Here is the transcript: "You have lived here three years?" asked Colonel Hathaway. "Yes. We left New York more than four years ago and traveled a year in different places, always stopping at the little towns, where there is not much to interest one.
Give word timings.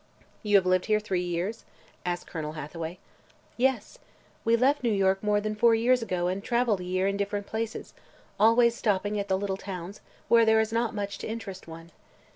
"You 0.41 0.55
have 0.55 0.65
lived 0.65 0.87
here 0.87 0.99
three 0.99 1.21
years?" 1.21 1.63
asked 2.07 2.25
Colonel 2.25 2.53
Hathaway. 2.53 2.97
"Yes. 3.55 3.99
We 4.43 4.55
left 4.55 4.81
New 4.81 4.89
York 4.89 5.21
more 5.21 5.39
than 5.39 5.53
four 5.53 5.75
years 5.75 6.01
ago 6.01 6.27
and 6.27 6.43
traveled 6.43 6.79
a 6.79 6.83
year 6.85 7.05
in 7.05 7.17
different 7.17 7.45
places, 7.45 7.93
always 8.39 8.73
stopping 8.75 9.19
at 9.19 9.27
the 9.27 9.37
little 9.37 9.57
towns, 9.57 10.01
where 10.27 10.43
there 10.43 10.59
is 10.59 10.73
not 10.73 10.95
much 10.95 11.19
to 11.19 11.27
interest 11.27 11.67
one. 11.67 11.91